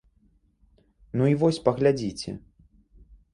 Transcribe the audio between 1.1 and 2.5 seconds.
Ну і вось паглядзіце.